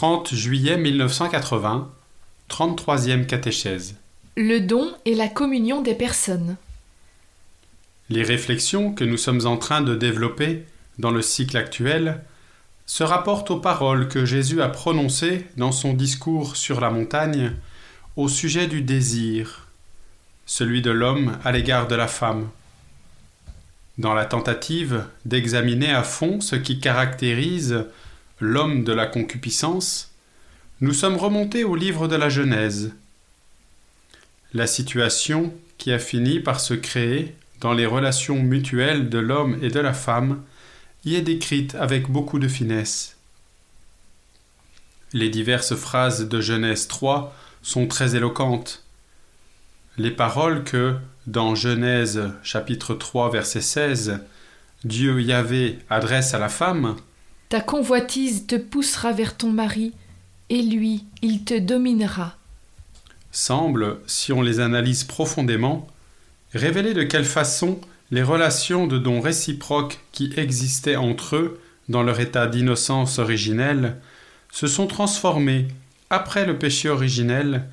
[0.00, 1.90] 30 juillet 1980,
[2.48, 3.96] 33e catéchèse.
[4.34, 6.56] Le don et la communion des personnes.
[8.08, 10.64] Les réflexions que nous sommes en train de développer
[10.98, 12.22] dans le cycle actuel
[12.86, 17.52] se rapportent aux paroles que Jésus a prononcées dans son discours sur la montagne
[18.16, 19.68] au sujet du désir,
[20.46, 22.48] celui de l'homme à l'égard de la femme.
[23.98, 27.84] Dans la tentative d'examiner à fond ce qui caractérise
[28.40, 30.10] l'homme de la concupiscence,
[30.80, 32.94] nous sommes remontés au livre de la Genèse.
[34.54, 39.68] La situation qui a fini par se créer dans les relations mutuelles de l'homme et
[39.68, 40.42] de la femme
[41.04, 43.18] y est décrite avec beaucoup de finesse.
[45.12, 48.84] Les diverses phrases de Genèse 3 sont très éloquentes.
[49.98, 54.20] Les paroles que, dans Genèse chapitre 3 verset 16,
[54.84, 56.96] Dieu Yahvé adresse à la femme
[57.50, 59.92] Ta convoitise te poussera vers ton mari,
[60.50, 62.36] et lui, il te dominera.
[63.32, 65.88] semblent, si on les analyse profondément,
[66.54, 67.80] révéler de quelle façon
[68.12, 73.96] les relations de dons réciproques qui existaient entre eux dans leur état d'innocence originelle
[74.52, 75.66] se sont transformées,
[76.08, 77.68] après le péché originel,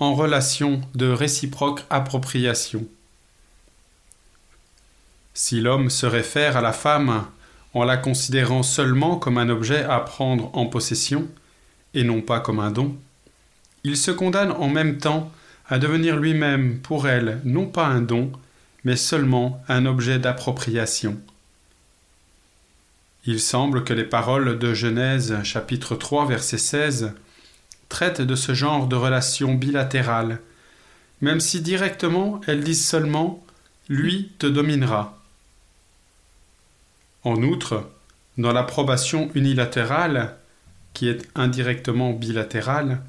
[0.00, 2.84] en relations de réciproque appropriation.
[5.34, 7.26] Si l'homme se réfère à la femme
[7.74, 11.28] en la considérant seulement comme un objet à prendre en possession,
[11.94, 12.96] et non pas comme un don,
[13.84, 15.30] il se condamne en même temps
[15.68, 18.32] à devenir lui-même pour elle non pas un don,
[18.84, 21.20] mais seulement un objet d'appropriation.
[23.26, 27.12] Il semble que les paroles de Genèse chapitre 3 verset 16
[27.88, 30.40] traitent de ce genre de relation bilatérale,
[31.20, 33.44] même si directement elles disent seulement
[33.88, 35.19] lui te dominera.
[37.24, 37.90] En outre,
[38.38, 40.36] dans l'approbation unilatérale,
[40.94, 43.02] qui est indirectement bilatérale,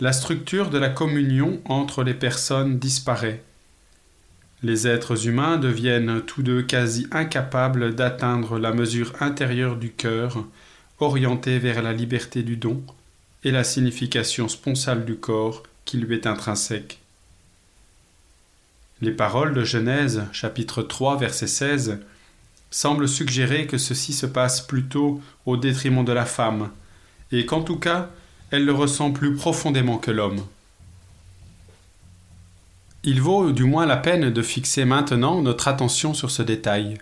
[0.00, 3.42] la structure de la communion entre les personnes disparaît.
[4.62, 10.44] Les êtres humains deviennent tous deux quasi incapables d'atteindre la mesure intérieure du cœur,
[10.98, 12.82] orientée vers la liberté du don
[13.44, 16.98] et la signification sponsale du corps qui lui est intrinsèque.
[19.00, 22.00] Les paroles de Genèse chapitre 3 verset 16
[22.70, 26.70] semblent suggérer que ceci se passe plutôt au détriment de la femme,
[27.32, 28.10] et qu'en tout cas
[28.50, 30.40] elle le ressent plus profondément que l'homme.
[33.04, 36.98] Il vaut du moins la peine de fixer maintenant notre attention sur ce détail.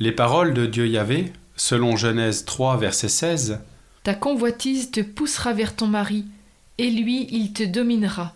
[0.00, 3.60] Les paroles de Dieu Yahvé, selon Genèse 3, verset 16,
[4.02, 6.24] Ta convoitise te poussera vers ton mari,
[6.78, 8.34] et lui, il te dominera.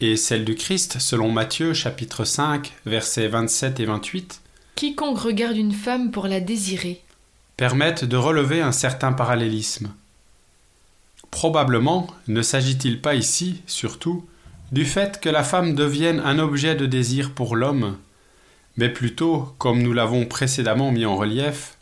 [0.00, 4.40] et celles du Christ, selon Matthieu chapitre 5, versets 27 et 28,
[4.82, 7.00] Quiconque regarde une femme pour la désirer.
[7.56, 9.92] permettent de relever un certain parallélisme.
[11.30, 14.26] Probablement ne s'agit-il pas ici, surtout,
[14.72, 17.96] du fait que la femme devienne un objet de désir pour l'homme,
[18.76, 21.76] mais plutôt, comme nous l'avons précédemment mis en relief,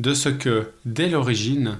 [0.00, 1.78] de ce que, dès l'origine,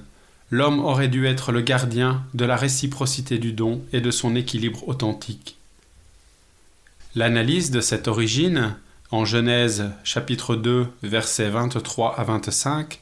[0.51, 4.87] l'homme aurait dû être le gardien de la réciprocité du don et de son équilibre
[4.87, 5.57] authentique.
[7.13, 8.77] L'analyse de cette origine,
[9.11, 13.01] en Genèse chapitre 2 versets 23 à 25,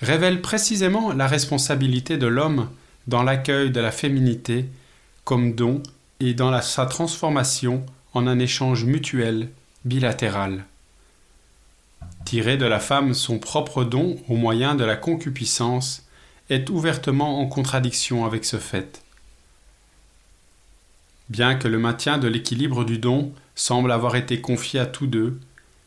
[0.00, 2.68] révèle précisément la responsabilité de l'homme
[3.08, 4.66] dans l'accueil de la féminité
[5.24, 5.82] comme don
[6.20, 9.48] et dans sa transformation en un échange mutuel,
[9.84, 10.64] bilatéral.
[12.24, 16.06] Tirer de la femme son propre don au moyen de la concupiscence
[16.50, 19.01] est ouvertement en contradiction avec ce fait.
[21.32, 25.40] Bien que le maintien de l'équilibre du don semble avoir été confié à tous deux,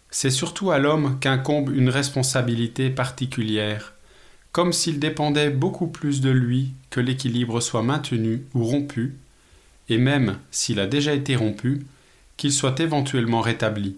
[0.09, 3.93] c'est surtout à l'homme qu'incombe une responsabilité particulière,
[4.51, 9.13] comme s'il dépendait beaucoup plus de lui que l'équilibre soit maintenu ou rompu,
[9.87, 11.85] et même s'il a déjà été rompu,
[12.37, 13.97] qu'il soit éventuellement rétabli.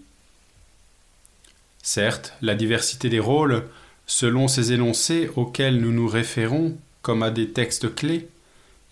[1.82, 3.64] Certes, la diversité des rôles,
[4.06, 8.28] selon ces énoncés auxquels nous nous référons comme à des textes clés,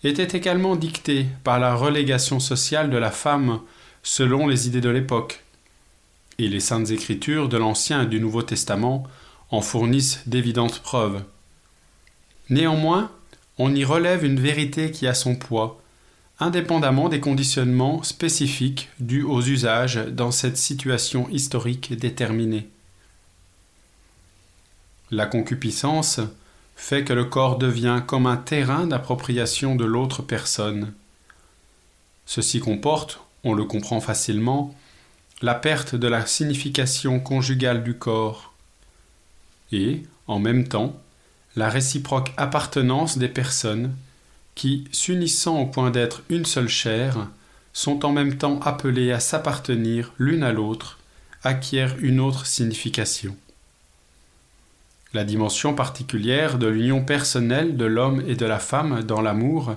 [0.03, 3.61] était également dictée par la relégation sociale de la femme
[4.03, 5.43] selon les idées de l'époque,
[6.37, 9.03] et les saintes écritures de l'Ancien et du Nouveau Testament
[9.49, 11.23] en fournissent d'évidentes preuves.
[12.49, 13.11] Néanmoins,
[13.57, 15.81] on y relève une vérité qui a son poids,
[16.39, 22.69] indépendamment des conditionnements spécifiques dus aux usages dans cette situation historique déterminée.
[25.09, 26.19] La concupiscence
[26.77, 30.93] fait que le corps devient comme un terrain d'appropriation de l'autre personne.
[32.25, 34.73] Ceci comporte, on le comprend facilement,
[35.41, 38.53] la perte de la signification conjugale du corps
[39.71, 40.95] et, en même temps,
[41.55, 43.93] la réciproque appartenance des personnes
[44.55, 47.27] qui, s'unissant au point d'être une seule chair,
[47.73, 50.99] sont en même temps appelés à s'appartenir l'une à l'autre,
[51.43, 53.35] acquièrent une autre signification.
[55.13, 59.75] La dimension particulière de l'union personnelle de l'homme et de la femme dans l'amour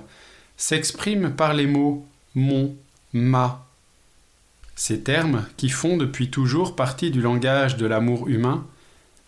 [0.57, 2.05] s'exprime par les mots
[2.35, 2.75] mon,
[3.13, 3.65] ma.
[4.75, 8.65] Ces termes, qui font depuis toujours partie du langage de l'amour humain,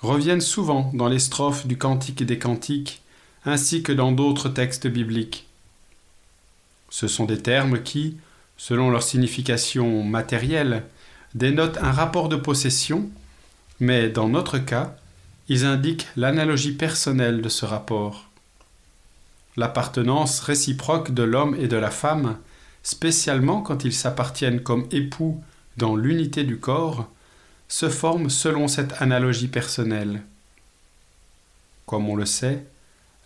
[0.02, 3.02] reviennent souvent dans les strophes du Cantique des Cantiques,
[3.46, 5.48] ainsi que dans d'autres textes bibliques.
[6.90, 8.18] Ce sont des termes qui,
[8.58, 10.84] selon leur signification matérielle,
[11.34, 13.10] dénotent un rapport de possession,
[13.80, 14.96] mais dans notre cas,
[15.50, 18.30] ils indiquent l'analogie personnelle de ce rapport.
[19.58, 22.38] L'appartenance réciproque de l'homme et de la femme,
[22.82, 25.44] spécialement quand ils s'appartiennent comme époux
[25.78, 27.10] dans l'unité du corps,
[27.68, 30.22] se forme selon cette analogie personnelle.
[31.86, 32.66] Comme on le sait,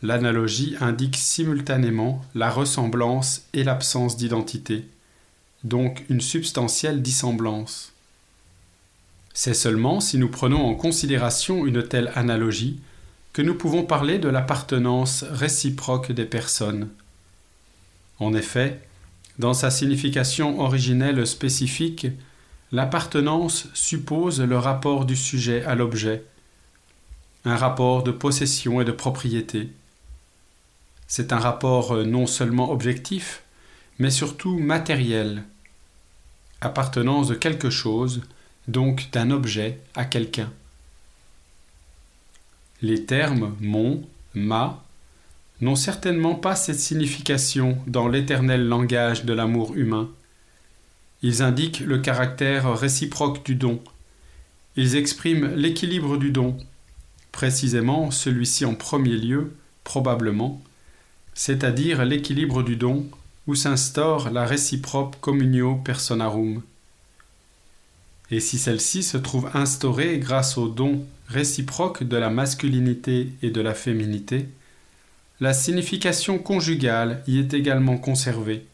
[0.02, 4.88] l'analogie indique simultanément la ressemblance et l'absence d'identité,
[5.64, 7.94] donc une substantielle dissemblance.
[9.40, 12.80] C'est seulement si nous prenons en considération une telle analogie
[13.34, 16.90] que nous pouvons parler de l'appartenance réciproque des personnes.
[18.18, 18.82] En effet,
[19.38, 22.08] dans sa signification originelle spécifique,
[22.72, 26.24] l'appartenance suppose le rapport du sujet à l'objet,
[27.46, 29.70] un rapport de possession et de propriété.
[31.08, 33.44] C'est un rapport non seulement objectif,
[34.00, 35.44] mais surtout matériel,
[36.60, 38.24] appartenance de quelque chose,
[38.68, 40.52] donc d'un objet à quelqu'un.
[42.82, 44.04] Les termes mon,
[44.34, 44.84] ma
[45.62, 50.10] n'ont certainement pas cette signification dans l'éternel langage de l'amour humain.
[51.24, 53.82] Ils indiquent le caractère réciproque du don.
[54.76, 56.56] Ils expriment l'équilibre du don,
[57.32, 60.62] précisément celui-ci en premier lieu, probablement,
[61.34, 63.08] c'est-à-dire l'équilibre du don
[63.48, 66.62] où s'instaure la réciproque communio personarum
[68.32, 73.62] et si celle-ci se trouve instaurée grâce au don réciproque de la masculinité et de
[73.62, 74.48] la féminité,
[75.40, 78.66] la signification conjugale y est également conservée.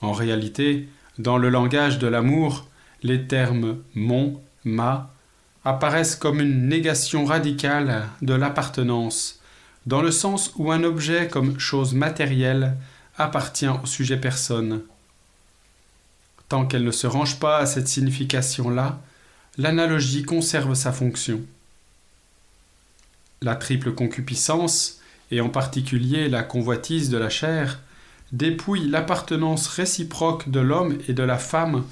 [0.00, 0.88] En réalité,
[1.18, 2.66] dans le langage de l'amour,
[3.02, 5.12] les termes mon, ma
[5.64, 9.40] apparaissent comme une négation radicale de l'appartenance,
[9.86, 12.76] dans le sens où un objet comme chose matérielle
[13.18, 14.82] appartient au sujet personne.
[16.48, 19.00] Tant qu'elle ne se range pas à cette signification-là,
[19.58, 21.40] l'analogie conserve sa fonction.
[23.42, 25.00] La triple concupiscence,
[25.30, 27.80] et en particulier la convoitise de la chair,
[28.32, 31.84] dépouille l'appartenance réciproque de l'homme et de la femme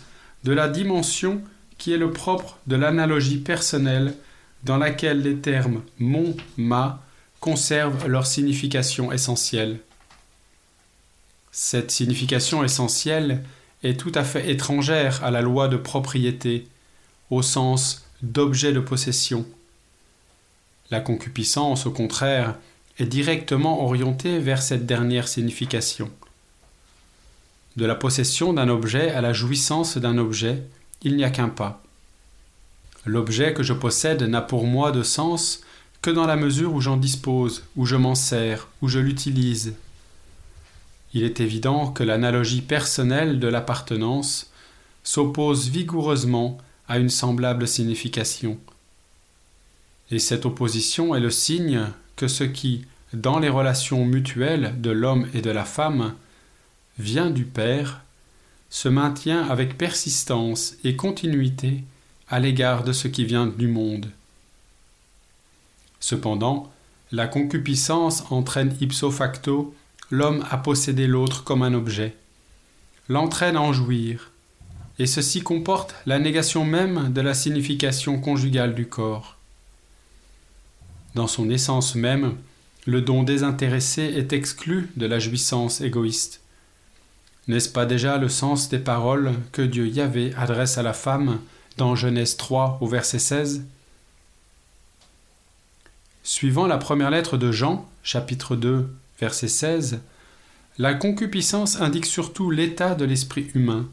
[0.44, 1.42] de la dimension
[1.78, 4.14] qui est le propre de l'analogie personnelle
[4.62, 7.02] dans laquelle les termes mon, ma
[7.40, 9.80] conservent leur signification essentielle.
[11.52, 13.44] Cette signification essentielle
[13.84, 16.66] est tout à fait étrangère à la loi de propriété,
[17.30, 19.46] au sens d'objet de possession.
[20.90, 22.56] La concupiscence, au contraire,
[22.98, 26.10] est directement orientée vers cette dernière signification.
[27.76, 30.62] De la possession d'un objet à la jouissance d'un objet,
[31.02, 31.82] il n'y a qu'un pas.
[33.04, 35.60] L'objet que je possède n'a pour moi de sens
[36.00, 39.74] que dans la mesure où j'en dispose, où je m'en sers, où je l'utilise,
[41.14, 44.50] il est évident que l'analogie personnelle de l'appartenance
[45.04, 46.58] s'oppose vigoureusement
[46.88, 48.58] à une semblable signification.
[50.10, 51.86] Et cette opposition est le signe
[52.16, 56.14] que ce qui, dans les relations mutuelles de l'homme et de la femme,
[56.98, 58.02] vient du Père,
[58.68, 61.84] se maintient avec persistance et continuité
[62.28, 64.10] à l'égard de ce qui vient du monde.
[66.00, 66.72] Cependant,
[67.12, 69.74] la concupiscence entraîne ipso facto
[70.10, 72.16] l'homme a possédé l'autre comme un objet,
[73.08, 74.30] l'entraîne à en jouir,
[74.98, 79.36] et ceci comporte la négation même de la signification conjugale du corps.
[81.14, 82.36] Dans son essence même,
[82.86, 86.40] le don désintéressé est exclu de la jouissance égoïste.
[87.48, 91.40] N'est-ce pas déjà le sens des paroles que Dieu Yahvé adresse à la femme
[91.76, 93.64] dans Genèse 3 au verset 16
[96.22, 98.88] Suivant la première lettre de Jean, chapitre 2,
[99.20, 100.00] verset 16,
[100.78, 103.88] la concupiscence indique surtout l'état de l'esprit humain.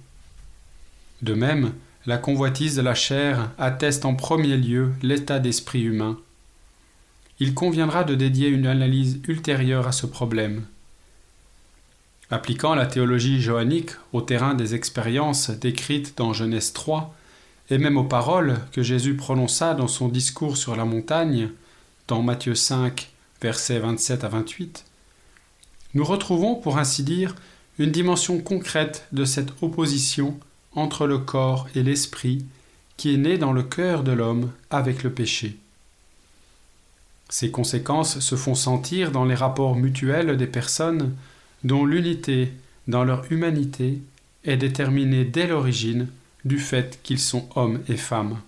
[1.22, 1.74] De même,
[2.08, 6.18] la convoitise de la chair atteste en premier lieu l'état d'esprit humain.
[7.40, 10.64] Il conviendra de dédier une analyse ultérieure à ce problème.
[12.32, 17.16] Appliquant la théologie johannique au terrain des expériences décrites dans Genèse 3,
[17.70, 21.50] et même aux paroles que Jésus prononça dans son discours sur la montagne,
[22.08, 23.12] dans Matthieu 5,
[23.42, 24.86] versets 27 à 28,
[25.94, 27.36] nous retrouvons, pour ainsi dire,
[27.80, 30.40] une dimension concrète de cette opposition
[30.74, 32.46] entre le corps et l'esprit
[32.98, 35.58] qui est née dans le cœur de l'homme avec le péché.
[37.30, 41.16] Ces conséquences se font sentir dans les rapports mutuels des personnes
[41.64, 42.52] dont l'unité
[42.88, 44.00] dans leur humanité
[44.44, 46.08] est déterminée dès l'origine
[46.46, 48.40] du fait qu'ils sont hommes et femmes.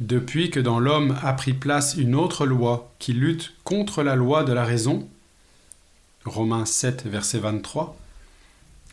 [0.00, 4.44] Depuis que dans l'homme a pris place une autre loi qui lutte contre la loi
[4.44, 5.08] de la raison,
[6.28, 7.96] Romains 7, verset 23,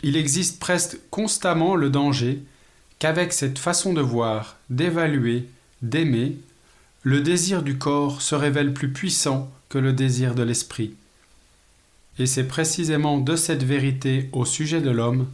[0.03, 2.43] il existe presque constamment le danger
[2.99, 5.47] qu'avec cette façon de voir, d'évaluer,
[5.81, 6.37] d'aimer,
[7.03, 10.95] le désir du corps se révèle plus puissant que le désir de l'esprit.
[12.17, 15.27] Et c'est précisément de cette vérité au sujet de l'homme,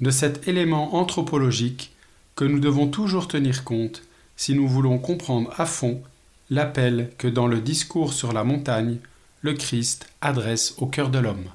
[0.00, 1.92] de cet élément anthropologique,
[2.34, 4.02] que nous devons toujours tenir compte
[4.36, 6.02] si nous voulons comprendre à fond
[6.50, 8.98] l'appel que dans le discours sur la montagne,
[9.42, 11.50] le Christ adresse au cœur de l'homme.